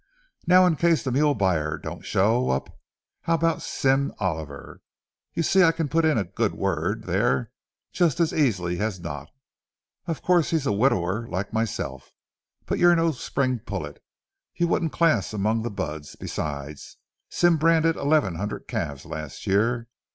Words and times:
Now, 0.47 0.65
in 0.65 0.77
case 0.77 1.03
the 1.03 1.11
mule 1.11 1.35
buyer 1.35 1.77
don't 1.77 2.03
show 2.03 2.49
up, 2.49 2.75
how 3.25 3.35
about 3.35 3.61
Sim 3.61 4.11
Oliver? 4.17 4.81
You 5.35 5.43
see, 5.43 5.61
I 5.61 5.71
can 5.71 5.89
put 5.89 6.05
in 6.05 6.17
a 6.17 6.23
good 6.23 6.55
word 6.55 7.03
there 7.03 7.51
just 7.91 8.19
as 8.19 8.33
easily 8.33 8.79
as 8.79 8.99
not. 8.99 9.29
Of 10.07 10.23
course, 10.23 10.49
he's 10.49 10.65
a 10.65 10.71
widower 10.71 11.27
like 11.27 11.53
myself, 11.53 12.13
but 12.65 12.79
you're 12.79 12.95
no 12.95 13.11
spring 13.11 13.59
pullet—you 13.59 14.67
wouldn't 14.67 14.91
class 14.91 15.33
among 15.33 15.61
the 15.61 15.69
buds—besides 15.69 16.97
Sim 17.29 17.57
branded 17.57 17.95
eleven 17.95 18.33
hundred 18.37 18.67
calves 18.67 19.05
last 19.05 19.45
year. 19.45 19.87